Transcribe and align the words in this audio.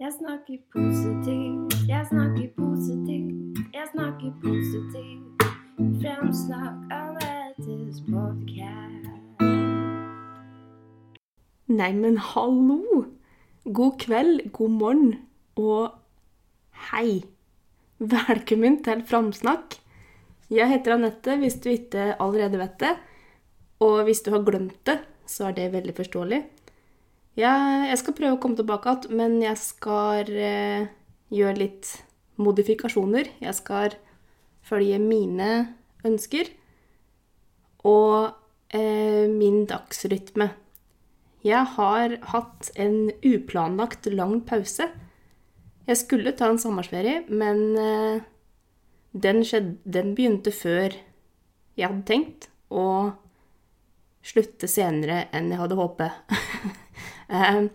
Jeg 0.00 0.10
snakker 0.18 0.56
positivt, 0.74 1.74
jeg 1.88 2.06
snakker 2.08 2.48
positivt, 2.56 3.58
jeg 3.74 3.84
snakker 3.92 4.30
positivt. 4.42 5.44
Fremsnakk 6.00 6.94
Anettes 6.96 8.00
podkast. 8.08 9.44
Neimen, 11.70 12.18
hallo! 12.18 13.04
God 13.70 13.94
kveld, 14.02 14.50
god 14.50 14.74
morgen 14.80 15.14
og 15.62 15.94
hei. 16.90 17.22
Velkommen 18.02 18.80
til 18.82 19.06
Framsnakk. 19.06 19.78
Jeg 20.50 20.72
heter 20.74 20.96
Anette, 20.96 21.38
hvis 21.38 21.60
du 21.62 21.70
ikke 21.70 22.16
allerede 22.18 22.58
vet 22.58 22.80
det. 22.82 22.96
Og 23.78 24.02
hvis 24.10 24.26
du 24.26 24.34
har 24.34 24.42
glemt 24.42 24.82
det, 24.90 24.98
så 25.26 25.52
er 25.52 25.58
det 25.62 25.70
veldig 25.78 25.94
forståelig. 26.02 26.42
Jeg, 27.34 27.86
jeg 27.90 27.98
skal 27.98 28.14
prøve 28.14 28.36
å 28.36 28.40
komme 28.42 28.58
tilbake 28.58 28.92
igjen, 28.92 29.16
men 29.18 29.40
jeg 29.42 29.58
skal 29.58 30.28
eh, 30.38 30.84
gjøre 31.34 31.58
litt 31.58 31.88
modifikasjoner. 32.38 33.32
Jeg 33.42 33.58
skal 33.58 33.96
følge 34.64 35.00
mine 35.02 35.48
ønsker 36.06 36.52
og 37.84 38.30
eh, 38.70 39.26
min 39.30 39.64
dagsrytme. 39.70 40.52
Jeg 41.44 41.72
har 41.74 42.14
hatt 42.30 42.70
en 42.80 43.10
uplanlagt 43.18 44.06
lang 44.14 44.38
pause. 44.46 44.86
Jeg 45.84 46.00
skulle 46.00 46.32
ta 46.38 46.48
en 46.48 46.62
sommerferie, 46.62 47.24
men 47.28 47.64
eh, 47.76 48.22
den, 49.10 49.42
skjedde, 49.44 49.76
den 49.84 50.14
begynte 50.14 50.54
før 50.54 50.94
jeg 51.74 51.90
hadde 51.90 52.06
tenkt, 52.06 52.48
og 52.70 53.12
slutte 54.24 54.70
senere 54.70 55.26
enn 55.34 55.50
jeg 55.50 55.60
hadde 55.60 55.82
håpet. 55.82 56.38
Eh, 57.28 57.66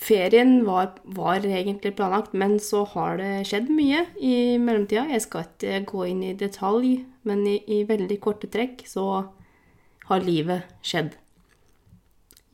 ferien 0.00 0.64
var, 0.66 0.94
var, 1.04 1.44
egentlig 1.44 1.94
planlagt, 1.98 2.32
men 2.32 2.58
så 2.62 2.84
har 2.94 3.20
det 3.20 3.46
skjedd 3.50 3.70
mye 3.74 4.06
i 4.16 4.58
mellomtida. 4.62 5.06
Jeg 5.12 5.26
skal 5.26 5.48
ikke 5.48 5.82
gå 5.92 6.06
inn 6.12 6.22
i 6.24 6.36
detalj, 6.38 7.00
men 7.28 7.44
i, 7.46 7.58
i 7.68 7.82
veldig 7.88 8.20
korte 8.22 8.50
trekk 8.52 8.86
så 8.88 9.06
har 10.10 10.26
livet 10.26 10.70
skjedd. 10.82 11.14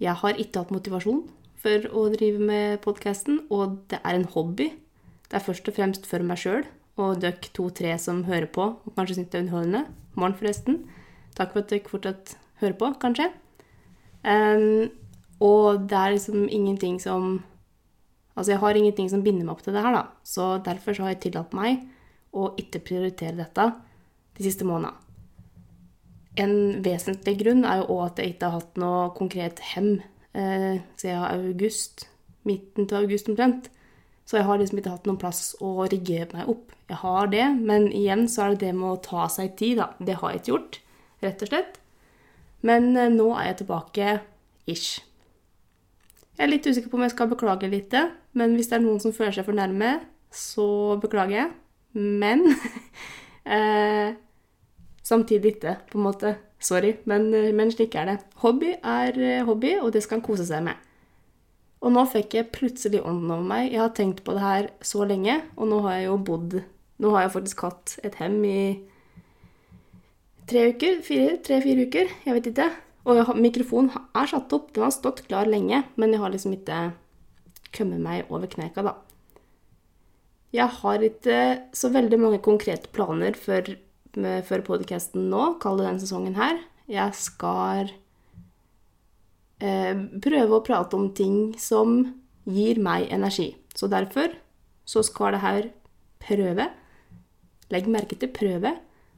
Jeg 0.02 0.18
har 0.20 0.36
ikke 0.36 0.64
hatt 0.64 0.74
motivasjon 0.74 1.22
for 1.62 1.86
å 1.96 2.08
drive 2.12 2.42
med 2.42 2.82
podkasten, 2.84 3.46
og 3.50 3.78
det 3.90 4.02
er 4.02 4.18
en 4.18 4.28
hobby. 4.34 4.72
Det 5.26 5.38
er 5.38 5.46
først 5.46 5.70
og 5.70 5.78
fremst 5.78 6.04
for 6.06 6.22
meg 6.26 6.38
sjøl 6.42 6.66
og 6.96 7.20
dere 7.20 7.52
to-tre 7.52 7.92
som 8.00 8.22
hører 8.24 8.48
på 8.52 8.68
og 8.72 8.92
kanskje 8.96 9.18
syns 9.18 9.32
det 9.32 9.38
er 9.38 9.44
underholdende. 9.44 9.82
Morgen, 10.16 10.36
forresten. 10.38 10.78
Takk 11.36 11.52
for 11.52 11.64
at 11.64 11.72
dere 11.72 11.90
fortsatt 11.90 12.36
hører 12.62 12.76
på, 12.80 12.92
kanskje. 13.02 13.26
Um, 14.24 14.88
og 15.42 15.84
det 15.88 15.98
er 15.98 16.16
liksom 16.16 16.48
ingenting 16.48 17.00
som 17.02 17.44
Altså, 18.36 18.52
jeg 18.52 18.60
har 18.60 18.76
ingenting 18.76 19.06
som 19.08 19.22
binder 19.24 19.46
meg 19.46 19.54
opp 19.54 19.62
til 19.64 19.72
det 19.72 19.80
her, 19.80 19.94
da. 19.96 20.02
Så 20.20 20.58
derfor 20.60 20.92
så 20.92 21.06
har 21.06 21.14
jeg 21.14 21.22
tillatt 21.22 21.54
meg 21.56 21.86
å 22.36 22.50
ikke 22.60 22.82
prioritere 22.84 23.32
dette 23.38 23.64
de 24.36 24.44
siste 24.44 24.66
månedene. 24.68 24.92
En 26.36 26.82
vesentlig 26.84 27.38
grunn 27.40 27.64
er 27.64 27.80
jo 27.80 27.86
òg 27.94 28.02
at 28.10 28.20
jeg 28.20 28.34
ikke 28.34 28.50
har 28.50 28.60
hatt 28.60 28.76
noe 28.82 29.06
konkret 29.16 29.62
hem 29.72 29.88
eh, 30.36 30.82
siden 31.00 31.24
august. 31.30 32.04
Midten 32.44 32.84
til 32.84 33.00
august 33.00 33.32
omtrent. 33.32 33.70
Så 34.28 34.36
jeg 34.36 34.46
har 34.50 34.60
liksom 34.60 34.82
ikke 34.82 34.92
hatt 34.98 35.08
noen 35.08 35.20
plass 35.22 35.54
å 35.64 35.86
rigge 35.88 36.28
meg 36.34 36.52
opp. 36.52 36.76
Jeg 36.90 37.00
har 37.00 37.32
det, 37.32 37.46
men 37.56 37.88
igjen 37.88 38.28
så 38.28 38.44
er 38.44 38.54
det 38.54 38.66
det 38.66 38.76
med 38.76 38.90
å 38.90 39.02
ta 39.02 39.30
seg 39.32 39.56
tid, 39.56 39.80
da. 39.80 39.88
Det 39.96 40.20
har 40.20 40.34
jeg 40.34 40.42
ikke 40.42 40.52
gjort, 40.52 40.80
rett 41.24 41.46
og 41.46 41.54
slett. 41.54 41.80
Men 42.66 42.92
eh, 43.00 43.12
nå 43.16 43.32
er 43.32 43.54
jeg 43.54 43.62
tilbake 43.62 44.16
ish. 44.68 45.00
Jeg 46.36 46.44
er 46.44 46.50
litt 46.52 46.66
usikker 46.68 46.92
på 46.92 46.98
om 46.98 47.04
jeg 47.06 47.14
skal 47.14 47.30
beklage 47.30 47.68
litt, 47.72 47.94
men 48.36 48.56
hvis 48.58 48.68
det 48.68 48.76
er 48.76 48.84
noen 48.84 49.00
som 49.00 49.14
føler 49.16 49.32
seg 49.32 49.46
for 49.46 49.56
nærme, 49.56 49.94
så 50.28 50.98
beklager 51.00 51.36
jeg. 51.38 51.52
Men 51.96 52.44
eh, 53.56 54.12
samtidig 55.06 55.54
ikke, 55.56 55.78
på 55.88 55.96
en 56.00 56.04
måte. 56.04 56.34
Sorry, 56.60 56.94
men, 57.08 57.30
men, 57.56 57.72
slik 57.72 57.96
er 57.96 58.10
det. 58.10 58.18
Hobby 58.42 58.74
er 58.76 59.16
eh, 59.16 59.44
hobby, 59.48 59.78
og 59.80 59.94
det 59.96 60.04
skal 60.04 60.20
en 60.20 60.26
kose 60.28 60.44
seg 60.48 60.64
med. 60.68 60.76
Og 61.84 61.92
nå 61.92 62.04
fikk 62.12 62.36
jeg 62.36 62.50
plutselig 62.52 63.00
ånden 63.00 63.32
over 63.32 63.48
meg. 63.48 63.70
Jeg 63.72 63.80
har 63.80 63.96
tenkt 63.96 64.20
på 64.26 64.36
det 64.36 64.44
her 64.44 64.70
så 64.84 65.08
lenge, 65.08 65.38
og 65.56 65.72
nå 65.72 65.80
har 65.86 66.00
jeg 66.00 66.10
jo 66.10 66.18
bodd 66.32 66.60
Nå 66.96 67.10
har 67.12 67.26
jeg 67.26 67.32
faktisk 67.34 67.60
hatt 67.66 67.98
et 68.08 68.14
hem 68.16 68.38
i 68.48 68.60
tre 70.48 70.70
uker. 70.72 71.02
Fire, 71.04 71.34
tre-fire 71.44 71.84
uker. 71.84 72.14
Jeg 72.24 72.36
vet 72.38 72.48
ikke. 72.48 72.70
Og 73.06 73.36
mikrofonen 73.38 73.92
er 74.18 74.30
satt 74.30 74.52
opp, 74.56 74.72
den 74.74 74.82
har 74.82 74.94
stått 74.94 75.22
klar 75.28 75.46
lenge, 75.46 75.84
men 75.94 76.14
jeg 76.14 76.22
har 76.22 76.32
liksom 76.32 76.56
ikke 76.56 76.78
kommet 77.76 78.02
meg 78.02 78.32
over 78.32 78.50
kneika, 78.50 78.82
da. 78.82 78.96
Jeg 80.54 80.72
har 80.80 81.02
ikke 81.04 81.38
så 81.76 81.90
veldig 81.92 82.18
mange 82.18 82.40
konkrete 82.42 82.90
planer 82.94 83.36
for, 83.38 83.68
for 84.48 84.66
podkasten 84.66 85.28
nå, 85.30 85.56
kall 85.62 85.78
det 85.78 85.86
denne 85.88 86.02
sesongen 86.02 86.38
her. 86.38 86.58
Jeg 86.90 87.14
skal 87.18 87.92
eh, 89.60 89.94
prøve 90.22 90.58
å 90.58 90.64
prate 90.66 90.98
om 90.98 91.10
ting 91.14 91.52
som 91.60 91.98
gir 92.46 92.80
meg 92.82 93.10
energi. 93.14 93.52
Så 93.76 93.90
derfor 93.92 94.34
så 94.86 95.02
skal 95.06 95.34
det 95.36 95.42
her 95.44 95.68
prøve, 96.22 96.70
legg 97.74 97.90
merke 97.90 98.18
til 98.18 98.30
prøve, 98.34 98.76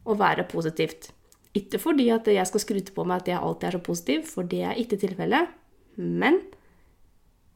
å 0.08 0.16
være 0.16 0.48
positivt. 0.48 1.12
Ikke 1.56 1.80
fordi 1.80 2.08
at 2.12 2.28
jeg 2.28 2.46
skal 2.48 2.62
skryte 2.62 2.92
på 2.94 3.04
meg 3.08 3.22
at 3.22 3.32
jeg 3.32 3.40
alltid 3.40 3.68
er 3.68 3.76
så 3.78 3.84
positiv, 3.84 4.26
for 4.28 4.48
det 4.48 4.62
er 4.68 4.80
ikke 4.80 4.98
tilfellet. 5.00 5.48
Men 5.96 6.40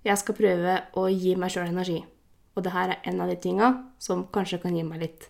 jeg 0.07 0.19
skal 0.19 0.37
prøve 0.39 0.79
å 0.99 1.07
gi 1.13 1.37
meg 1.39 1.53
sjøl 1.53 1.69
energi. 1.69 2.01
Og 2.57 2.65
det 2.65 2.73
her 2.75 2.95
er 2.95 3.09
en 3.09 3.21
av 3.23 3.31
de 3.31 3.39
tinga 3.41 3.69
som 4.03 4.27
kanskje 4.33 4.61
kan 4.65 4.75
gi 4.77 4.85
meg 4.87 5.05
litt. 5.05 5.29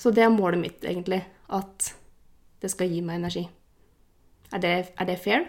Så 0.00 0.12
det 0.16 0.24
er 0.24 0.32
målet 0.32 0.60
mitt, 0.60 0.84
egentlig. 0.84 1.22
At 1.48 1.92
det 2.60 2.72
skal 2.72 2.90
gi 2.90 3.02
meg 3.04 3.20
energi. 3.20 3.44
Er 4.50 4.62
det, 4.62 4.74
er 4.96 5.08
det 5.08 5.18
fair? 5.22 5.46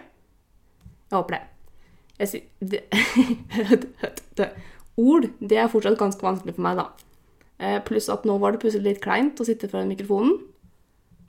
Jeg 1.10 1.16
håper 1.16 1.36
det. 1.36 1.42
Jeg, 2.20 2.42
det, 2.60 2.82
ord 5.08 5.26
det 5.40 5.58
er 5.58 5.72
fortsatt 5.72 5.98
ganske 5.98 6.24
vanskelig 6.24 6.54
for 6.56 6.64
meg, 6.68 6.78
da. 6.78 6.86
Eh, 7.62 7.78
pluss 7.86 8.08
at 8.12 8.26
nå 8.28 8.36
var 8.42 8.54
det 8.54 8.62
plutselig 8.62 8.86
litt 8.86 9.02
kleint 9.04 9.40
å 9.40 9.46
sitte 9.46 9.70
foran 9.70 9.90
mikrofonen. 9.90 10.38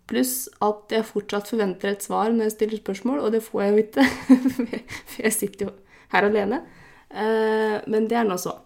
Pluss 0.09 0.49
at 0.63 0.91
jeg 0.91 1.07
fortsatt 1.07 1.47
forventer 1.53 1.93
et 1.93 2.03
svar 2.03 2.31
når 2.33 2.49
jeg 2.49 2.55
stiller 2.57 2.81
spørsmål, 2.81 3.21
og 3.23 3.31
det 3.35 3.43
får 3.45 3.61
jeg 3.63 3.71
jo 3.71 3.83
ikke. 3.85 4.07
For 5.13 5.23
jeg 5.23 5.35
sitter 5.35 5.67
jo 5.67 5.73
her 6.13 6.27
alene. 6.27 6.61
Eh, 7.09 7.77
men 7.87 8.07
det 8.09 8.19
er 8.19 8.27
nå 8.27 8.37
så. 8.41 8.57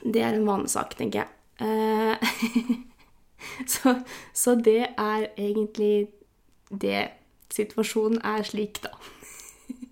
Det 0.00 0.22
er 0.22 0.36
en 0.36 0.46
vanesak, 0.48 0.96
tenker 0.96 1.24
jeg. 1.24 1.32
Eh, 1.60 2.16
så, 3.74 3.98
så 4.32 4.56
det 4.56 4.82
er 4.94 5.28
egentlig 5.36 6.08
det 6.70 7.08
situasjonen 7.52 8.22
er 8.26 8.46
slik, 8.46 8.80
da. 8.84 8.94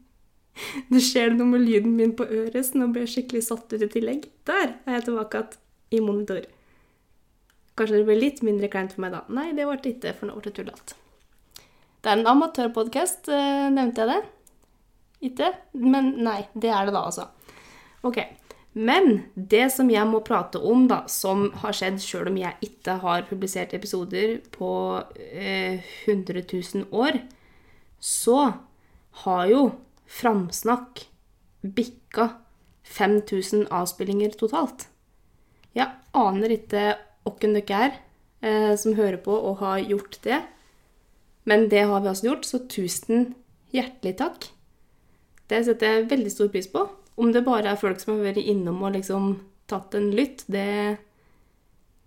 Nå 0.90 1.02
skjer 1.02 1.32
det 1.32 1.38
noe 1.38 1.52
med 1.52 1.66
lyden 1.66 1.96
min 1.98 2.16
på 2.16 2.26
øret, 2.26 2.62
så 2.66 2.80
nå 2.80 2.90
blir 2.92 3.06
jeg 3.06 3.14
skikkelig 3.18 3.44
satt 3.46 3.72
ut 3.74 3.84
i 3.84 3.90
tillegg. 3.90 4.28
Der 4.48 4.76
er 4.86 4.98
jeg 4.98 5.08
tilbake 5.10 5.44
igjen 5.44 5.60
i 5.94 6.00
monitor. 6.02 6.46
Kanskje 7.74 7.98
det 7.98 8.06
blir 8.08 8.20
litt 8.20 8.44
mindre 8.46 8.70
kleint 8.70 8.94
for 8.94 9.02
meg 9.04 9.16
da. 9.16 9.24
Nei, 9.34 9.48
det 9.56 9.66
ble 9.66 9.80
ikke, 9.90 10.14
for 10.14 10.30
nå 10.30 10.36
ble 10.38 10.50
det 10.50 10.54
tullete. 10.60 11.00
Det 12.04 12.12
er 12.12 12.20
en 12.20 12.30
amatørpodkast, 12.34 13.30
eh, 13.32 13.66
nevnte 13.72 14.04
jeg 14.04 14.10
det? 14.12 14.22
Ikke? 15.30 15.50
Men 15.72 16.12
nei, 16.22 16.42
det 16.52 16.70
er 16.70 16.86
det 16.86 16.94
da, 16.94 17.06
altså. 17.08 17.30
Ok. 18.04 18.20
Men 18.74 19.22
det 19.34 19.68
som 19.72 19.88
jeg 19.90 20.06
må 20.10 20.20
prate 20.26 20.58
om, 20.58 20.88
da, 20.90 21.04
som 21.10 21.46
har 21.62 21.74
skjedd 21.78 22.00
sjøl 22.02 22.28
om 22.28 22.38
jeg 22.40 22.58
ikke 22.66 22.98
har 23.04 23.26
publisert 23.28 23.74
episoder 23.76 24.40
på 24.54 24.70
eh, 25.14 25.80
100 26.04 26.42
000 26.42 26.90
år, 26.90 27.22
så 28.02 28.38
har 29.24 29.46
jo 29.48 29.64
Framsnakk 30.14 31.06
bikka 31.64 32.28
5000 32.84 33.64
avspillinger 33.72 34.34
totalt. 34.38 34.88
Jeg 35.74 35.88
aner 36.14 36.52
ikke 36.58 36.82
hvem 37.32 37.54
dere 37.56 37.78
er 37.86 37.94
eh, 38.44 38.74
som 38.80 38.96
hører 38.98 39.20
på 39.24 39.32
og 39.34 39.62
har 39.62 39.80
gjort 39.84 40.18
det. 40.26 40.42
Men 41.48 41.68
det 41.72 41.86
har 41.88 42.00
vi 42.00 42.10
altså 42.10 42.28
gjort, 42.30 42.46
så 42.48 42.60
tusen 42.68 43.32
hjertelig 43.74 44.16
takk. 44.20 44.50
Det 45.50 45.64
setter 45.66 45.90
jeg 45.90 46.10
veldig 46.12 46.32
stor 46.32 46.52
pris 46.52 46.68
på. 46.70 46.86
Om 47.20 47.32
det 47.34 47.44
bare 47.46 47.72
er 47.72 47.80
folk 47.80 48.00
som 48.00 48.16
har 48.16 48.30
vært 48.30 48.42
innom 48.42 48.80
og 48.82 48.94
liksom 48.96 49.34
tatt 49.70 49.94
en 49.96 50.10
lytt, 50.16 50.44
det, 50.50 50.96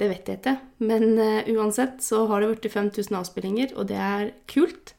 det 0.01 0.09
vet 0.11 0.29
jeg 0.29 0.41
ikke. 0.41 0.55
Men 0.89 1.17
eh, 1.21 1.49
uansett 1.53 2.01
så 2.05 2.25
har 2.29 2.41
det 2.41 2.51
blitt 2.53 2.73
5000 2.73 3.19
avspillinger, 3.21 3.75
og 3.77 3.89
det 3.91 4.01
er 4.01 4.31
kult. 4.49 4.93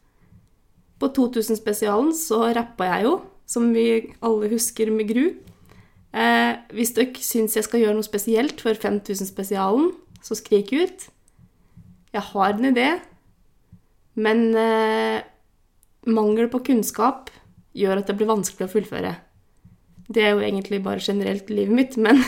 På 0.99 1.11
2000-spesialen 1.15 2.15
så 2.17 2.49
rappa 2.57 2.89
jeg 2.89 3.07
jo, 3.07 3.19
som 3.49 3.71
vi 3.75 4.15
alle 4.25 4.51
husker 4.51 4.91
med 4.95 5.11
gru. 5.11 5.27
Eh, 6.09 6.53
hvis 6.75 6.95
dere 6.97 7.23
syns 7.23 7.55
jeg 7.59 7.67
skal 7.67 7.85
gjøre 7.85 7.99
noe 7.99 8.07
spesielt 8.07 8.63
for 8.65 8.79
5000-spesialen, 8.79 9.93
så 10.25 10.37
skrik 10.39 10.73
ut. 10.73 11.09
Jeg 12.15 12.25
har 12.33 12.55
en 12.55 12.69
idé, 12.71 12.89
men 14.19 14.49
eh, 14.57 15.21
mangel 16.09 16.49
på 16.51 16.63
kunnskap 16.71 17.31
gjør 17.79 18.01
at 18.01 18.09
det 18.09 18.17
blir 18.19 18.31
vanskelig 18.31 18.67
å 18.67 18.73
fullføre. 18.73 19.13
Det 20.09 20.25
er 20.25 20.33
jo 20.33 20.45
egentlig 20.45 20.81
bare 20.85 21.05
generelt 21.05 21.51
livet 21.53 21.77
mitt, 21.77 21.99
men, 22.01 22.23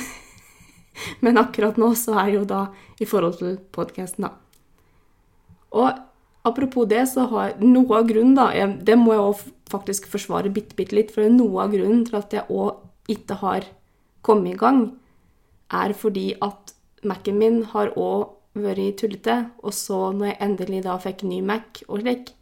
men 1.25 1.41
akkurat 1.41 1.81
nå 1.81 1.95
så 1.99 2.19
er 2.21 2.31
det 2.31 2.39
jo 2.39 2.45
da 2.51 2.63
i 3.01 3.09
forhold 3.09 3.41
til 3.41 3.57
podkasten, 3.73 4.29
da. 4.29 4.37
Og 5.71 5.89
apropos 6.45 6.89
det, 6.91 7.07
så 7.09 7.25
har 7.31 7.57
noe 7.63 8.01
av 8.01 8.09
grunnen, 8.11 8.37
da 8.37 8.51
jeg, 8.57 8.81
Det 8.85 8.97
må 8.99 9.15
jeg 9.15 9.27
òg 9.31 9.45
faktisk 9.71 10.09
forsvare 10.11 10.51
bitte, 10.53 10.77
bitte 10.77 10.97
litt, 10.99 11.13
for 11.15 11.25
noe 11.31 11.65
av 11.65 11.73
grunnen 11.73 12.05
til 12.07 12.19
at 12.19 12.35
jeg 12.35 12.47
òg 12.51 13.11
ikke 13.11 13.39
har 13.41 13.69
kommet 14.27 14.55
i 14.55 14.59
gang, 14.59 14.83
er 15.71 15.95
fordi 15.95 16.35
at 16.43 16.75
Mac-en 17.07 17.39
min 17.39 17.63
har 17.73 17.93
òg 17.99 18.37
vært 18.61 19.01
tullete, 19.01 19.37
og 19.63 19.75
så 19.75 20.11
når 20.13 20.33
jeg 20.33 20.41
endelig 20.47 20.85
da 20.85 20.97
fikk 21.01 21.25
ny 21.29 21.41
Mac 21.47 21.83
og 21.87 22.03
slik, 22.03 22.33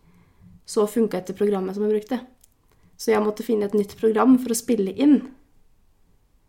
så 0.68 0.86
funka 0.88 1.22
ikke 1.22 1.38
programmet 1.38 1.76
som 1.76 1.84
jeg 1.86 1.94
brukte. 1.96 2.20
Så 2.98 3.12
jeg 3.12 3.22
måtte 3.24 3.46
finne 3.46 3.68
et 3.68 3.76
nytt 3.76 3.94
program 4.00 4.36
for 4.42 4.52
å 4.52 4.58
spille 4.58 4.92
inn. 4.92 5.20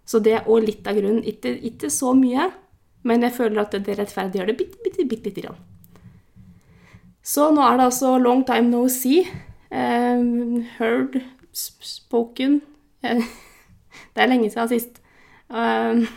Så 0.10 0.20
det 0.26 0.34
er 0.36 0.48
òg 0.50 0.66
litt 0.66 0.88
av 0.90 0.98
grunnen. 0.98 1.22
Ikke, 1.28 1.54
ikke, 1.54 1.92
så 1.94 2.16
mye, 2.18 2.50
men 3.06 3.24
jeg 3.24 3.36
føler 3.38 3.62
at 3.62 3.76
det 3.78 4.00
rettferdiggjør 4.00 4.50
det 4.50 4.58
bitte, 4.58 4.80
bitte, 4.84 5.06
bitte 5.08 5.30
lite 5.30 5.44
grann. 5.46 5.60
Så 7.22 7.52
nå 7.54 7.62
er 7.62 7.78
det 7.78 7.90
altså 7.92 8.16
long 8.18 8.42
time 8.48 8.72
no 8.72 8.88
see. 8.90 9.28
Um, 9.70 10.66
heard, 10.80 11.20
spoken 11.54 12.62
Det 13.04 14.24
er 14.24 14.30
lenge 14.32 14.50
siden 14.50 14.72
sist. 14.72 14.98
Um, 15.50 16.08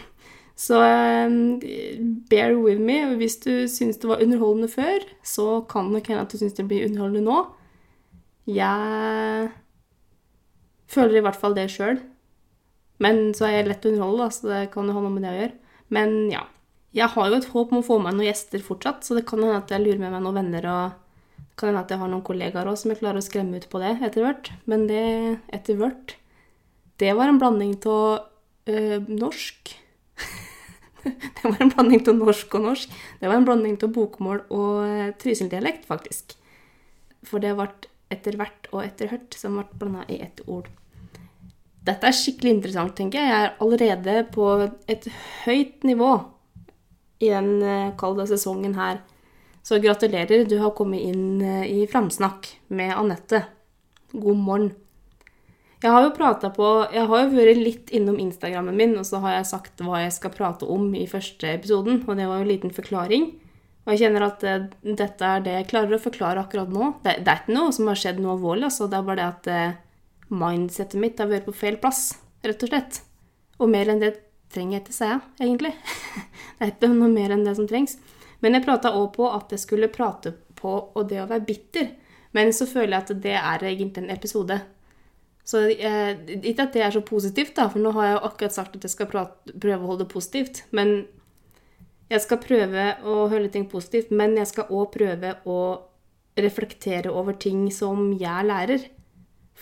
så 0.59 0.79
um, 0.79 1.59
bear 2.31 2.55
with 2.59 2.81
me. 2.81 3.01
Hvis 3.19 3.39
du 3.43 3.67
syns 3.71 3.99
det 4.03 4.11
var 4.11 4.23
underholdende 4.23 4.69
før, 4.71 5.05
så 5.25 5.63
kan 5.71 5.91
det 5.95 6.05
hende 6.07 6.23
at 6.27 6.33
du 6.33 6.39
syns 6.41 6.57
det 6.59 6.69
blir 6.71 6.87
underholdende 6.87 7.25
nå. 7.27 7.43
Jeg 8.53 9.51
føler 10.93 11.19
i 11.19 11.25
hvert 11.25 11.39
fall 11.39 11.57
det 11.57 11.71
sjøl. 11.73 12.01
Men 13.03 13.33
så 13.35 13.49
er 13.49 13.57
jeg 13.57 13.71
lett 13.71 13.87
å 13.87 13.93
underholde, 13.93 14.31
så 14.35 14.51
det 14.51 14.65
kan 14.75 14.87
jo 14.87 14.97
ha 14.97 15.03
noe 15.03 15.15
med 15.15 15.25
det 15.27 15.33
å 15.33 15.39
gjøre. 15.41 15.77
Men 15.93 16.19
ja. 16.33 16.47
Jeg 16.93 17.09
har 17.15 17.31
jo 17.31 17.37
et 17.39 17.47
håp 17.55 17.71
om 17.73 17.81
å 17.81 17.87
få 17.87 17.97
med 18.05 18.19
noen 18.19 18.27
gjester 18.27 18.61
fortsatt, 18.61 19.07
så 19.07 19.17
det 19.17 19.25
kan 19.25 19.41
hende 19.41 19.63
at 19.63 19.71
jeg 19.73 19.81
lurer 19.81 20.01
med 20.03 20.13
meg 20.13 20.21
noen 20.27 20.43
venner 20.43 20.67
og 20.69 20.99
det 21.39 21.57
kan 21.57 21.71
hende 21.71 21.83
at 21.87 21.93
jeg 21.93 22.01
har 22.03 22.11
noen 22.13 22.25
kollegaer 22.25 22.69
òg 22.69 22.77
som 22.81 22.93
jeg 22.93 23.01
klarer 23.01 23.21
å 23.21 23.25
skremme 23.25 23.57
ut 23.61 23.65
på 23.73 23.81
det 23.81 23.95
etter 24.05 24.25
hvert. 24.25 24.51
Men 24.69 24.85
det 24.89 25.05
etter 25.53 25.79
hvert 25.81 26.17
Det 27.01 27.15
var 27.17 27.33
en 27.33 27.39
blanding 27.41 27.75
av 27.89 28.29
øh, 28.69 29.09
norsk 29.09 29.73
Det 31.37 31.49
var 31.49 31.59
en 31.61 31.73
blanding 31.73 32.05
av 32.09 32.19
norsk 32.19 32.55
og 32.59 32.67
norsk. 32.69 32.93
Det 33.21 33.31
var 33.31 33.39
en 33.39 33.47
blanding 33.49 33.79
av 33.83 33.95
bokmål 33.95 34.45
og 34.55 34.77
øh, 34.87 35.09
trysildialekt, 35.23 35.89
faktisk. 35.89 36.37
For 37.27 37.43
det 37.43 37.55
ble 37.59 37.71
etter 38.13 38.37
hvert 38.39 38.69
og 38.73 38.85
etter 38.85 39.11
hørt 39.13 39.35
som 39.39 39.59
ble 39.59 39.67
blanda 39.81 40.05
i 40.13 40.21
ett 40.25 40.43
ord. 40.47 40.69
Dette 41.83 42.07
er 42.07 42.15
skikkelig 42.15 42.57
interessant, 42.59 42.95
tenker 42.99 43.19
jeg. 43.19 43.31
Jeg 43.33 43.47
er 43.49 43.57
allerede 43.65 44.19
på 44.35 44.51
et 44.91 45.09
høyt 45.47 45.83
nivå 45.89 46.13
i 47.23 47.33
den 47.33 47.57
øh, 47.63 47.97
kalde 47.99 48.27
sesongen 48.31 48.77
her. 48.79 49.03
Så 49.63 49.79
gratulerer, 49.83 50.45
du 50.47 50.57
har 50.59 50.75
kommet 50.75 51.03
inn 51.07 51.43
eh, 51.43 51.67
i 51.71 51.87
Framsnakk 51.91 52.49
med 52.75 52.95
Anette. 52.99 53.45
God 54.13 54.39
morgen. 54.39 54.73
Jeg 55.83 55.91
har 55.91 56.05
jo 56.05 56.15
prata 56.15 56.51
på 56.55 56.67
Jeg 56.95 57.09
har 57.11 57.23
jo 57.25 57.31
vært 57.35 57.59
litt 57.59 57.89
innom 57.95 58.19
Instagrammen 58.23 58.77
min, 58.79 58.93
og 59.01 59.07
så 59.09 59.19
har 59.25 59.41
jeg 59.41 59.49
sagt 59.51 59.83
hva 59.83 60.05
jeg 60.05 60.15
skal 60.15 60.35
prate 60.35 60.69
om 60.71 60.93
i 60.95 61.09
første 61.11 61.49
episoden, 61.57 62.05
og 62.07 62.19
det 62.19 62.29
var 62.31 62.39
jo 62.39 62.47
en 62.47 62.53
liten 62.53 62.75
forklaring. 62.75 63.33
Og 63.83 63.91
jeg 63.91 64.05
kjenner 64.05 64.29
at 64.29 64.45
det, 64.45 64.57
dette 65.01 65.27
er 65.27 65.43
det 65.43 65.57
jeg 65.57 65.71
klarer 65.73 65.97
å 65.97 66.03
forklare 66.03 66.45
akkurat 66.45 66.71
nå. 66.71 66.93
Det, 67.03 67.17
det 67.27 67.33
er 67.33 67.41
ikke 67.43 67.57
noe 67.57 67.73
som 67.75 67.91
har 67.91 67.99
skjedd 67.99 68.21
noe 68.23 68.37
alvorlig, 68.37 68.69
altså. 68.69 68.87
Det 68.87 68.99
er 68.99 69.09
bare 69.09 69.19
det 69.19 69.27
at 69.27 69.49
eh, 69.51 69.81
mindsettet 70.31 71.03
mitt 71.03 71.19
har 71.19 71.31
vært 71.33 71.49
på 71.49 71.57
feil 71.57 71.81
plass, 71.83 72.05
rett 72.47 72.63
og 72.63 72.71
slett. 72.71 73.01
Og 73.59 73.73
mer 73.73 73.91
enn 73.91 74.03
det 74.03 74.13
trenger 74.55 74.79
jeg 74.79 74.85
ikke 74.85 74.95
si, 75.01 75.09
egentlig. 75.43 75.73
det 76.61 76.69
er 76.69 76.73
ikke 76.77 76.93
noe 76.93 77.11
mer 77.11 77.35
enn 77.35 77.43
det 77.49 77.57
som 77.59 77.67
trengs. 77.67 77.97
Men 78.43 78.55
jeg 78.55 78.67
prata 78.69 78.95
òg 78.99 79.11
på 79.17 79.27
at 79.35 79.51
jeg 79.51 79.65
skulle 79.65 79.91
prate 79.91 80.37
på 80.59 80.77
og 80.95 81.11
det 81.11 81.19
å 81.25 81.27
være 81.31 81.47
bitter. 81.49 81.91
Men 82.39 82.55
så 82.55 82.69
føler 82.71 82.95
jeg 82.95 83.03
at 83.03 83.13
det 83.27 83.35
er 83.35 83.67
egentlig 83.67 84.05
en 84.05 84.15
episode. 84.15 84.61
Så 85.45 85.65
eh, 85.71 86.13
Ikke 86.39 86.69
at 86.69 86.77
det 86.77 86.85
er 86.87 86.95
så 86.95 87.03
positivt, 87.05 87.57
da, 87.59 87.67
for 87.71 87.83
nå 87.83 87.93
har 87.97 88.09
jeg 88.09 88.17
jo 88.17 88.25
akkurat 88.29 88.55
sagt 88.55 88.77
at 88.79 88.87
jeg 88.87 88.95
skal 88.95 89.11
prate, 89.11 89.57
prøve 89.59 89.83
å 89.83 89.91
holde 89.91 90.05
det 90.05 90.13
positivt. 90.13 90.63
Men 90.71 90.95
jeg 92.13 92.25
skal 92.25 92.43
prøve 92.43 92.89
å 93.09 93.27
holde 93.33 93.51
ting 93.53 93.67
positivt, 93.71 94.13
men 94.15 94.37
jeg 94.39 94.51
skal 94.51 94.71
òg 94.71 94.91
prøve 94.95 95.37
å 95.49 95.61
reflektere 96.39 97.13
over 97.13 97.37
ting 97.41 97.67
som 97.75 98.11
jeg 98.21 98.49
lærer. 98.49 98.89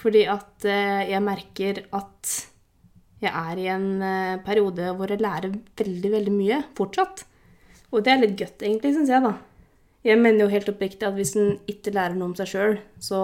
Fordi 0.01 0.25
at 0.31 0.69
eh, 0.69 1.11
jeg 1.11 1.25
merker 1.25 1.85
at 1.97 2.37
jeg 3.21 3.33
er 3.37 3.61
i 3.61 3.69
en 3.69 3.89
eh, 4.05 4.41
periode 4.45 4.93
hvor 4.97 5.13
jeg 5.13 5.21
lærer 5.21 5.53
veldig, 5.81 6.13
veldig 6.17 6.35
mye 6.35 6.61
fortsatt. 6.79 7.25
Og 7.91 8.05
det 8.05 8.13
er 8.13 8.23
litt 8.23 8.37
godt, 8.39 8.63
egentlig, 8.63 8.95
syns 8.97 9.11
jeg, 9.13 9.25
da. 9.25 9.35
Jeg 10.07 10.17
mener 10.21 10.47
jo 10.47 10.53
helt 10.53 10.71
oppriktig 10.73 11.05
at 11.05 11.17
hvis 11.17 11.35
en 11.37 11.59
ikke 11.69 11.93
lærer 11.93 12.17
noe 12.17 12.31
om 12.31 12.37
seg 12.39 12.49
sjøl, 12.49 12.79
så 13.03 13.21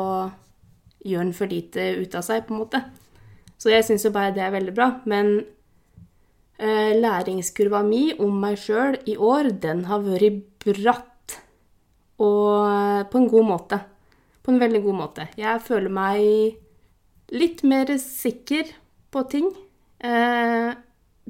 gjør 1.07 1.27
en 1.27 1.35
for 1.37 1.51
lite 1.51 1.91
ut 2.03 2.15
av 2.19 2.25
seg, 2.27 2.47
på 2.47 2.55
en 2.55 2.63
måte. 2.65 2.83
Så 3.57 3.73
jeg 3.73 3.87
syns 3.87 4.05
jo 4.05 4.13
bare 4.15 4.35
det 4.37 4.45
er 4.45 4.55
veldig 4.55 4.75
bra. 4.77 4.89
Men 5.09 5.39
eh, 6.59 6.93
læringskurva 6.99 7.83
mi 7.87 8.11
om 8.23 8.41
meg 8.43 8.59
sjøl 8.61 8.99
i 9.09 9.17
år, 9.17 9.53
den 9.63 9.85
har 9.91 10.05
vært 10.05 10.43
bratt. 10.67 11.39
Og 12.23 12.49
eh, 12.69 13.05
på 13.11 13.23
en 13.23 13.31
god 13.33 13.51
måte. 13.53 13.81
På 14.43 14.55
en 14.55 14.63
veldig 14.63 14.83
god 14.85 14.99
måte. 15.01 15.29
Jeg 15.39 15.63
føler 15.67 15.93
meg 15.93 17.35
litt 17.35 17.65
mer 17.67 17.91
sikker 18.01 18.69
på 19.11 19.25
ting. 19.31 19.49
Eh, 19.99 20.73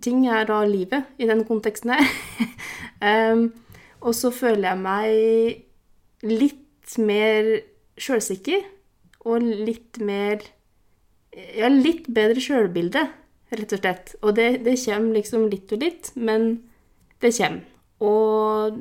ting 0.02 0.26
er 0.28 0.48
da 0.48 0.60
livet 0.68 1.16
i 1.22 1.28
den 1.28 1.44
konteksten 1.48 1.94
her. 1.94 2.10
um, 3.32 3.48
og 4.04 4.12
så 4.14 4.30
føler 4.34 4.68
jeg 4.68 4.82
meg 4.82 6.26
litt 6.26 6.98
mer 7.00 7.48
sjølsikker 7.96 8.64
og 9.26 9.42
litt 9.42 10.00
mer 10.02 10.44
Ja, 11.36 11.68
litt 11.68 12.06
bedre 12.16 12.40
sjølbilde, 12.40 13.02
rett 13.52 13.72
og 13.76 13.80
slett. 13.82 14.14
Og 14.22 14.32
det, 14.38 14.62
det 14.64 14.78
kommer 14.80 15.18
liksom 15.18 15.42
litt 15.52 15.72
og 15.74 15.82
litt, 15.82 16.08
men 16.16 16.46
det 17.20 17.34
kommer. 17.36 17.66
Og 18.00 18.78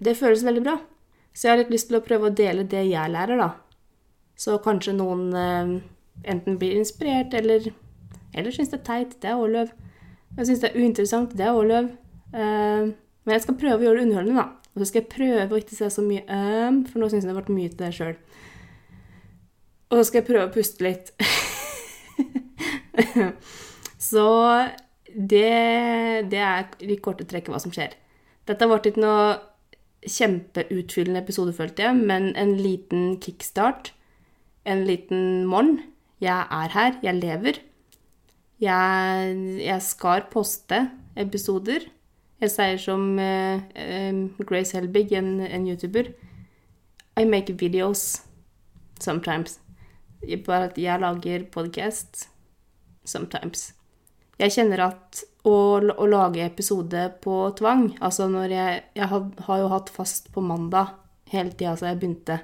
det 0.00 0.14
føles 0.16 0.44
veldig 0.46 0.62
bra. 0.64 0.78
Så 1.32 1.46
jeg 1.46 1.52
har 1.52 1.60
litt 1.60 1.74
lyst 1.74 1.90
til 1.90 1.98
å 1.98 2.04
prøve 2.04 2.30
å 2.30 2.36
dele 2.36 2.64
det 2.64 2.86
jeg 2.88 3.12
lærer, 3.12 3.36
da. 3.40 3.50
Så 4.40 4.56
kanskje 4.64 4.96
noen 4.96 5.36
eh, 5.36 5.74
enten 6.32 6.56
blir 6.60 6.78
inspirert 6.80 7.36
eller, 7.36 7.68
eller 8.32 8.56
syns 8.56 8.72
det 8.72 8.80
er 8.80 8.86
teit. 8.88 9.14
Det 9.20 9.28
er 9.28 9.40
òg 9.40 9.52
løv. 9.52 9.76
Jeg 10.38 10.48
syns 10.48 10.64
det 10.64 10.70
er 10.72 10.80
uinteressant. 10.80 11.36
Det 11.36 11.46
er 11.46 11.56
òg 11.56 11.68
løv. 11.68 11.92
Eh, 12.32 12.90
men 13.22 13.36
jeg 13.36 13.44
skal 13.44 13.58
prøve 13.60 13.80
å 13.80 13.86
gjøre 13.86 14.00
det 14.00 14.08
underholdende, 14.08 14.42
da. 14.42 14.62
Og 14.72 14.80
så 14.80 14.88
skal 14.88 15.02
jeg 15.02 15.12
prøve 15.12 15.52
å 15.52 15.60
ikke 15.60 15.76
se 15.76 15.88
så 15.92 16.04
mye 16.04 16.24
øm, 16.32 16.82
for 16.88 17.00
nå 17.00 17.10
syns 17.12 17.22
jeg 17.22 17.28
det 17.28 17.34
har 17.34 17.42
vært 17.42 17.52
mye 17.52 17.72
til 17.72 17.82
deg 17.84 17.96
sjøl. 17.96 18.14
Og 19.92 19.98
så 19.98 20.08
skal 20.08 20.22
jeg 20.22 20.28
prøve 20.30 20.48
å 20.48 20.52
puste 20.54 20.86
litt. 20.86 21.12
så 24.10 24.26
det, 25.12 26.28
det 26.32 26.40
er 26.40 26.70
i 26.88 26.96
korte 27.04 27.28
trekk 27.28 27.52
hva 27.52 27.60
som 27.60 27.74
skjer. 27.74 27.92
Dette 28.48 28.66
ble 28.66 28.80
ikke 28.80 29.02
noe 29.04 29.26
kjempeutfyllende 30.08 31.20
episode, 31.20 31.52
følte 31.54 31.84
jeg, 31.84 31.98
men 32.00 32.32
en 32.40 32.56
liten 32.56 33.18
kickstart. 33.22 33.92
En 34.64 34.86
liten 34.88 35.44
morgen. 35.50 35.82
Jeg 36.22 36.46
er 36.48 36.74
her, 36.74 36.98
jeg 37.02 37.18
lever. 37.20 37.60
Jeg, 38.62 39.36
jeg 39.60 39.82
skal 39.82 40.24
poste 40.32 40.84
episoder. 41.18 41.88
Jeg 42.42 42.50
sier 42.50 42.78
som 42.82 43.18
uh, 43.18 44.42
Grace 44.46 44.74
Helbig, 44.74 45.12
en, 45.14 45.40
en, 45.46 45.66
YouTuber 45.68 46.10
I 47.18 47.24
make 47.24 47.54
videos 47.58 48.22
sometimes. 48.98 49.61
Bare 50.46 50.70
at 50.70 50.78
jeg 50.78 51.02
lager 51.02 51.46
podcast 51.50 52.28
sometimes. 53.04 53.72
Jeg 54.38 54.54
kjenner 54.54 54.86
at 54.86 55.22
å, 55.46 55.54
å 55.82 56.06
lage 56.06 56.44
episode 56.44 57.02
på 57.22 57.34
tvang 57.58 57.88
Altså 57.98 58.28
når 58.30 58.54
jeg 58.54 58.76
Jeg 58.96 59.08
har, 59.10 59.24
har 59.46 59.58
jo 59.60 59.70
hatt 59.72 59.90
fast 59.92 60.30
på 60.34 60.44
mandag 60.44 60.94
hele 61.32 61.52
tida 61.56 61.74
siden 61.76 61.88
jeg 61.88 61.98
begynte, 62.00 62.34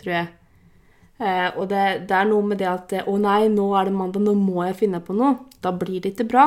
tror 0.00 0.12
jeg. 0.14 0.28
Eh, 1.18 1.48
og 1.58 1.66
det, 1.68 1.82
det, 2.08 2.14
er 2.16 2.30
noe 2.30 2.46
med 2.48 2.60
det 2.62 2.68
at 2.70 2.94
Å 3.04 3.16
nei, 3.20 3.50
nå 3.52 3.66
er 3.76 3.90
det 3.90 3.98
mandag, 3.98 4.24
nå 4.24 4.32
må 4.38 4.62
jeg 4.64 4.78
finne 4.78 5.02
på 5.04 5.16
noe. 5.18 5.34
Da 5.60 5.74
blir 5.76 6.00
det 6.00 6.14
ikke 6.14 6.30
bra. 6.30 6.46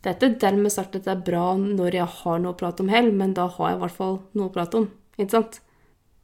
Det 0.00 0.10
er 0.10 0.18
ikke 0.18 0.42
dermed 0.44 0.74
sagt 0.74 0.98
at 0.98 1.06
det 1.08 1.14
er 1.14 1.24
bra 1.24 1.54
når 1.56 1.96
jeg 2.02 2.08
har 2.20 2.42
noe 2.42 2.52
å 2.52 2.60
prate 2.60 2.84
om 2.84 2.92
heller, 2.92 3.16
men 3.16 3.32
da 3.36 3.48
har 3.48 3.72
jeg 3.72 3.78
i 3.78 3.82
hvert 3.86 3.96
fall 3.96 4.18
noe 4.36 4.50
å 4.50 4.54
prate 4.54 4.82
om. 4.82 4.86
Ikke 5.16 5.32
sant? 5.32 5.60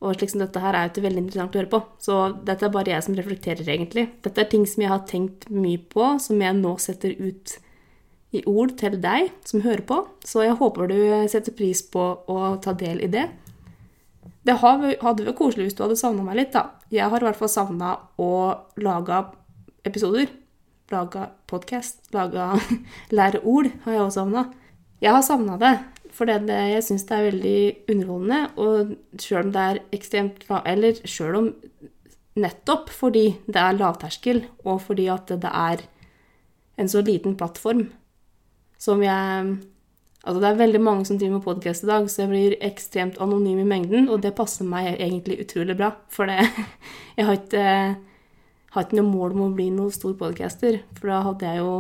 Og 0.05 0.17
slik 0.17 0.33
som 0.33 0.43
dette 0.43 0.61
her 0.61 0.77
er 0.77 0.87
jo 0.87 0.93
ikke 0.93 1.07
veldig 1.07 1.23
interessant 1.23 1.55
å 1.57 1.61
høre 1.63 1.73
på. 1.73 1.81
Så 2.05 2.17
dette 2.47 2.67
er 2.67 2.75
bare 2.75 2.93
jeg 2.93 3.05
som 3.07 3.17
reflekterer, 3.17 3.65
egentlig. 3.65 4.11
Dette 4.27 4.43
er 4.43 4.51
ting 4.53 4.67
som 4.69 4.85
jeg 4.85 4.93
har 4.93 5.07
tenkt 5.09 5.49
mye 5.53 5.81
på, 5.81 6.11
som 6.23 6.43
jeg 6.43 6.59
nå 6.59 6.75
setter 6.83 7.17
ut 7.17 7.57
i 8.37 8.43
ord 8.51 8.75
til 8.77 8.99
deg 9.01 9.31
som 9.49 9.65
hører 9.65 9.85
på. 9.89 10.03
Så 10.27 10.45
jeg 10.45 10.59
håper 10.61 10.93
du 10.93 10.99
setter 11.33 11.57
pris 11.57 11.81
på 11.81 12.05
å 12.29 12.57
ta 12.63 12.77
del 12.77 13.01
i 13.07 13.11
det. 13.13 13.25
Det 14.47 14.59
hadde 14.61 14.95
vært 15.01 15.39
koselig 15.39 15.71
hvis 15.71 15.79
du 15.79 15.83
hadde 15.87 15.99
savna 15.99 16.27
meg 16.27 16.39
litt, 16.39 16.53
da. 16.55 16.77
Jeg 16.93 17.09
har 17.11 17.23
i 17.23 17.27
hvert 17.27 17.41
fall 17.41 17.51
savna 17.51 17.97
å 18.21 18.33
lage 18.79 19.25
episoder. 19.87 20.29
laga 20.91 21.33
podkast, 21.51 22.13
laga 22.15 22.61
lære 23.17 23.41
har 23.43 23.93
jeg 23.93 24.03
også 24.05 24.21
savna. 24.21 24.45
Jeg 25.03 25.13
har 25.13 25.23
savna 25.23 25.57
det, 25.59 25.73
for 26.17 26.31
jeg 26.33 26.85
syns 26.85 27.05
det 27.09 27.17
er 27.17 27.29
veldig 27.29 27.61
underholdende. 27.93 28.41
Og 28.57 29.21
sjøl 29.21 29.45
om 29.45 29.53
det 29.53 29.63
er 29.63 29.83
ekstremt 29.97 30.47
Eller 30.65 30.99
sjøl 31.05 31.39
om 31.43 31.53
nettopp 32.37 32.91
fordi 32.93 33.29
det 33.47 33.61
er 33.61 33.79
lavterskel, 33.79 34.43
og 34.65 34.83
fordi 34.85 35.07
at 35.13 35.29
det 35.29 35.53
er 35.53 35.87
en 36.77 36.89
så 36.89 37.01
liten 37.05 37.37
plattform 37.37 37.89
som 38.79 39.03
jeg 39.05 39.57
Altså, 40.27 40.41
det 40.43 40.49
er 40.49 40.57
veldig 40.59 40.81
mange 40.83 41.05
som 41.07 41.19
driver 41.21 41.37
med 41.37 41.45
podkast 41.45 41.85
i 41.85 41.87
dag, 41.87 42.09
så 42.11 42.25
jeg 42.25 42.31
blir 42.33 42.55
ekstremt 42.67 43.21
anonym 43.23 43.61
i 43.63 43.67
mengden, 43.69 44.09
og 44.11 44.25
det 44.25 44.33
passer 44.35 44.67
meg 44.67 44.97
egentlig 44.97 45.37
utrolig 45.45 45.77
bra, 45.79 45.93
for 46.11 46.27
det 46.27 46.41
Jeg 47.17 47.29
har 47.29 47.37
ikke, 47.39 47.67
har 48.75 48.83
ikke 48.83 48.99
noe 48.99 49.07
mål 49.07 49.37
om 49.37 49.45
å 49.45 49.53
bli 49.55 49.69
noen 49.71 49.95
stor 49.95 50.17
podcaster, 50.19 50.81
for 50.99 51.13
da 51.13 51.21
hadde 51.29 51.47
jeg 51.47 51.63
jo 51.63 51.71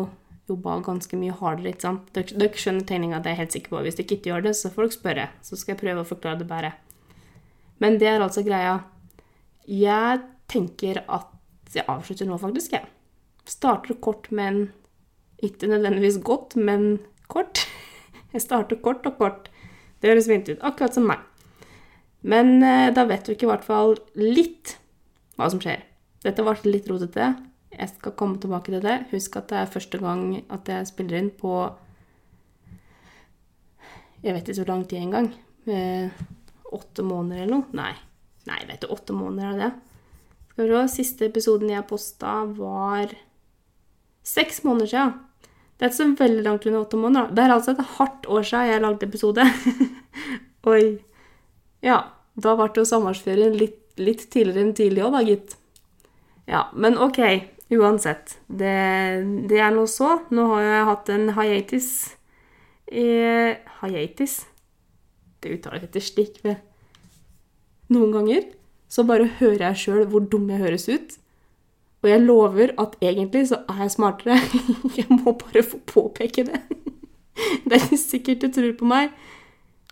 jobba 0.46 0.78
ganske 0.86 1.18
mye 1.18 1.34
hardere, 1.34 1.72
ikke 1.72 1.86
sant. 1.88 2.10
Dere, 2.14 2.38
dere 2.38 2.60
skjønner 2.60 2.86
tegninga, 2.86 3.20
det 3.22 3.30
er 3.30 3.34
jeg 3.34 3.42
helt 3.42 3.56
sikker 3.56 3.74
på. 3.74 3.82
Hvis 3.86 3.98
dere 3.98 4.06
ikke 4.16 4.30
gjør 4.30 4.44
det, 4.46 4.54
så 4.58 4.70
får 4.72 4.86
dere 4.86 4.96
spørre, 4.96 5.28
så 5.42 5.58
skal 5.58 5.74
jeg 5.74 5.82
prøve 5.82 6.02
å 6.02 6.08
forklare 6.08 6.40
det 6.42 6.48
bedre. 6.50 6.72
Men 7.82 7.98
det 8.00 8.08
er 8.12 8.24
altså 8.24 8.44
greia. 8.46 8.76
Jeg 9.66 10.22
tenker 10.50 11.02
at 11.04 11.74
jeg 11.74 11.86
avslutter 11.90 12.28
nå, 12.28 12.38
faktisk, 12.40 12.76
jeg. 12.76 12.86
Starter 13.46 13.98
kort, 14.02 14.30
men 14.34 14.68
ikke 15.44 15.68
nødvendigvis 15.70 16.20
godt, 16.24 16.56
men 16.56 16.96
kort. 17.28 17.66
Jeg 18.34 18.42
starter 18.42 18.76
kort 18.82 19.06
og 19.08 19.14
kort. 19.16 19.46
Det 20.02 20.10
høres 20.10 20.26
fint 20.28 20.48
ut. 20.50 20.58
Akkurat 20.66 20.92
som 20.92 21.06
meg. 21.08 21.22
Men 22.26 22.58
eh, 22.66 22.90
da 22.92 23.06
vet 23.08 23.30
ikke 23.32 23.46
i 23.46 23.48
hvert 23.48 23.64
fall 23.64 23.94
litt 24.18 24.74
hva 25.38 25.48
som 25.52 25.60
skjer. 25.62 25.84
Dette 26.24 26.44
ble 26.44 26.56
litt 26.68 26.88
rotete. 26.90 27.30
Jeg 27.76 27.92
skal 27.92 28.14
komme 28.16 28.40
tilbake 28.40 28.72
til 28.72 28.84
det. 28.84 28.96
Husk 29.10 29.36
at 29.36 29.50
det 29.52 29.58
er 29.60 29.72
første 29.72 30.00
gang 30.00 30.22
at 30.52 30.68
jeg 30.72 30.88
spiller 30.88 31.20
inn 31.20 31.32
på 31.36 31.52
Jeg 34.24 34.32
vet 34.32 34.48
ikke 34.48 34.58
så 34.58 34.64
lang 34.66 34.86
tid 34.88 35.04
engang. 35.04 35.28
Eh, 35.68 36.08
åtte 36.72 37.04
måneder 37.06 37.44
eller 37.44 37.58
noe? 37.58 37.76
Nei. 37.76 37.92
Nei, 38.48 38.62
vet 38.66 38.82
du, 38.82 38.88
åtte 38.90 39.14
måneder 39.14 39.52
er 39.52 39.60
det. 39.60 39.70
Skal 40.50 40.64
vi 40.64 40.72
se. 40.72 40.94
Siste 40.96 41.28
episoden 41.28 41.70
jeg 41.70 41.86
posta, 41.86 42.32
var 42.56 43.12
seks 44.26 44.62
måneder 44.64 44.90
siden. 44.90 45.12
Det 45.76 45.84
er 45.84 45.92
ikke 45.92 45.98
så 45.98 46.08
veldig 46.22 46.44
langt 46.46 46.66
under 46.66 46.80
åtte 46.80 47.00
måneder. 47.00 47.34
Det 47.36 47.44
er 47.44 47.54
altså 47.54 47.74
et 47.74 47.84
hardt 47.98 48.26
år 48.32 48.46
siden 48.48 48.70
jeg 48.70 48.82
lagde 48.82 49.06
episode. 49.06 49.44
Oi. 50.72 50.84
Ja, 51.84 51.98
da 52.34 52.54
ble 52.56 52.70
jo 52.80 52.86
sommerferien 52.88 53.54
litt, 53.60 53.82
litt 54.00 54.24
tidligere 54.32 54.64
enn 54.64 54.74
tidlig 54.78 55.04
òg, 55.04 55.18
da, 55.18 55.22
gitt. 55.28 55.58
Ja, 56.48 56.64
men 56.72 56.96
OK. 56.98 57.20
Uansett. 57.74 58.36
Det, 58.46 58.74
det 59.50 59.58
er 59.58 59.72
nå 59.74 59.86
så. 59.90 60.20
Nå 60.30 60.46
har 60.54 60.62
jeg 60.62 60.86
hatt 60.90 61.10
en 61.14 61.32
hiatus 61.38 61.88
eh, 62.86 63.58
Hiatus? 63.80 64.44
Det 65.42 65.58
uttales 65.58 65.86
etter 65.86 66.02
stikk 66.02 66.40
ved 66.46 66.62
Noen 67.92 68.14
ganger 68.14 68.46
så 68.90 69.02
bare 69.06 69.28
hører 69.40 69.68
jeg 69.68 69.80
sjøl 69.82 70.04
hvor 70.10 70.24
dum 70.30 70.48
jeg 70.50 70.62
høres 70.62 70.86
ut. 70.88 71.16
Og 72.02 72.10
jeg 72.10 72.22
lover 72.22 72.72
at 72.78 72.94
egentlig 73.02 73.48
så 73.50 73.60
er 73.68 73.80
jeg 73.82 73.94
smartere. 73.96 74.36
Jeg 74.98 75.06
må 75.10 75.32
bare 75.40 75.62
få 75.66 75.80
påpeke 75.90 76.44
det. 76.46 76.60
Det 77.64 77.72
er 77.72 77.82
ikke 77.82 77.98
sikkert 77.98 78.42
du 78.44 78.52
tror 78.54 78.76
på 78.78 78.86
meg. 78.86 79.10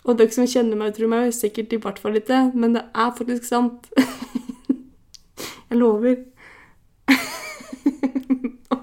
Og 0.04 0.18
dere 0.18 0.30
som 0.36 0.46
kjenner 0.46 0.78
meg, 0.78 0.92
tror 0.94 1.10
meg 1.10 1.32
sikkert 1.34 1.72
i 1.74 1.80
hvert 1.80 1.98
fall 1.98 2.20
ikke, 2.20 2.52
men 2.54 2.76
det 2.76 2.84
er 2.94 3.10
faktisk 3.18 3.48
sant. 3.48 3.88
Jeg 5.70 5.80
lover. 5.80 6.20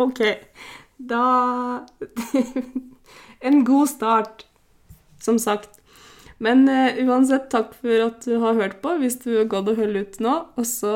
OK. 0.05 0.24
Da 0.98 1.25
En 3.48 3.63
god 3.65 3.89
start, 3.89 4.46
som 5.22 5.39
sagt. 5.41 5.79
Men 6.41 6.67
uh, 6.70 6.98
uansett, 7.05 7.50
takk 7.53 7.74
for 7.77 8.03
at 8.05 8.25
du 8.25 8.36
har 8.41 8.58
hørt 8.58 8.81
på, 8.84 8.96
hvis 9.01 9.17
du 9.24 9.31
har 9.39 9.50
gått 9.50 9.70
og 9.72 9.81
holdt 9.81 9.98
ut 9.98 10.20
nå. 10.25 10.36
Og 10.58 10.67
så 10.70 10.93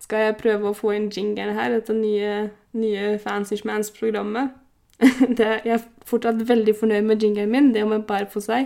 skal 0.00 0.28
jeg 0.28 0.38
prøve 0.40 0.70
å 0.70 0.76
få 0.76 0.94
inn 0.96 1.10
jingeren 1.12 1.56
her, 1.56 1.74
dette 1.74 1.96
nye, 1.96 2.48
nye 2.76 3.16
Fancy 3.20 3.58
Schmans-programmet. 3.60 4.54
jeg 5.02 5.60
er 5.76 5.84
fortsatt 6.08 6.40
veldig 6.48 6.74
fornøyd 6.78 7.08
med 7.08 7.24
jingeren 7.24 7.52
min, 7.52 7.72
det 7.74 7.84
må 7.84 7.98
jeg 7.98 8.08
bare 8.08 8.30
få 8.32 8.40
si. 8.44 8.62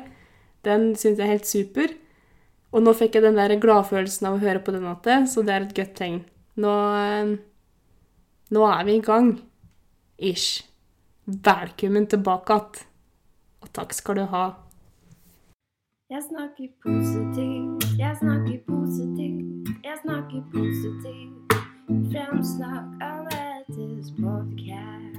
Den 0.67 0.93
syns 0.95 1.19
jeg 1.19 1.27
er 1.27 1.35
helt 1.35 1.49
super. 1.49 1.95
Og 2.71 2.85
nå 2.85 2.95
fikk 2.95 3.17
jeg 3.19 3.25
den 3.27 3.39
der 3.39 3.57
gladfølelsen 3.63 4.29
av 4.29 4.37
å 4.37 4.43
høre 4.43 4.63
på 4.63 4.75
den 4.75 4.87
igjen, 4.87 5.27
så 5.27 5.43
det 5.47 5.55
er 5.55 5.67
et 5.67 5.75
godt 5.75 5.97
tegn. 5.99 6.21
Nå, 6.61 6.75
eh, 6.99 7.33
nå 8.51 8.65
er 8.67 8.85
vi 8.85 8.97
i 8.97 9.01
gang. 9.01 9.41
Ish. 10.19 10.67
Velkommen 11.27 12.07
tilbake 12.07 12.57
igjen. 12.57 12.87
Og 13.61 13.69
takk 13.77 13.93
skal 13.93 14.17
du 14.17 14.25
ha. 14.33 14.45
Jeg 16.11 16.23
snakker 16.27 16.69
positivt, 16.83 17.99
jeg 17.99 18.17
snakker 18.19 18.59
positivt, 18.67 19.69
jeg 19.85 19.97
snakker 20.03 20.43
positivt. 20.55 21.55
Fremsnakk 22.11 22.87
annerledes 23.01 24.11
podcast. 24.19 25.10